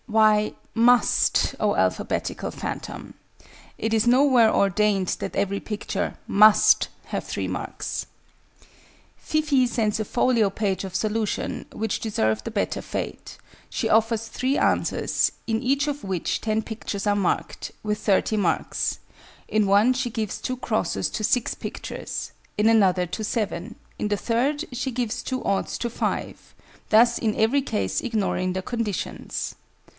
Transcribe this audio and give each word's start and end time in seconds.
Why 0.07 0.53
"must," 0.73 1.55
oh 1.59 1.75
alphabetical 1.75 2.49
phantom? 2.51 3.13
It 3.77 3.93
is 3.93 4.07
nowhere 4.07 4.51
ordained 4.53 5.09
that 5.19 5.35
every 5.37 5.61
picture 5.61 6.17
"must" 6.27 6.89
have 7.05 7.23
3 7.23 7.47
marks! 7.47 8.07
FIFEE 9.17 9.67
sends 9.67 9.99
a 10.01 10.05
folio 10.05 10.49
page 10.49 10.83
of 10.83 10.95
solution, 10.95 11.65
which 11.71 12.01
deserved 12.01 12.45
a 12.47 12.51
better 12.51 12.81
fate: 12.81 13.37
she 13.69 13.87
offers 13.87 14.27
3 14.27 14.57
answers, 14.57 15.31
in 15.47 15.61
each 15.61 15.87
of 15.87 16.03
which 16.03 16.41
10 16.41 16.63
pictures 16.63 17.07
are 17.07 17.15
marked, 17.15 17.71
with 17.81 17.99
30 17.99 18.35
marks; 18.35 18.99
in 19.47 19.65
one 19.65 19.93
she 19.93 20.09
gives 20.09 20.41
2 20.41 20.59
x's 20.69 21.09
to 21.09 21.23
6 21.23 21.53
pictures; 21.53 22.31
in 22.57 22.67
another 22.67 23.05
to 23.05 23.23
7; 23.23 23.75
in 23.99 24.07
the 24.09 24.17
3rd 24.17 24.65
she 24.73 24.91
gives 24.91 25.23
2 25.23 25.43
o's 25.43 25.77
to 25.77 25.89
5; 25.89 26.55
thus 26.89 27.17
in 27.19 27.33
every 27.39 27.61
case 27.61 28.01
ignoring 28.01 28.51
the 28.51 28.63
conditions. 28.63 29.55